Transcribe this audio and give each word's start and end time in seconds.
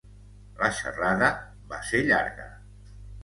La 0.61 0.69
xerrada 0.77 1.29
va 1.73 1.81
ser 1.91 2.01
llarga. 2.09 2.47